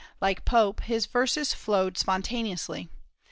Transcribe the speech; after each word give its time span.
Like 0.19 0.45
Pope, 0.45 0.81
his 0.81 1.05
verses 1.05 1.53
flowed 1.53 1.95
spontaneously. 1.95 2.89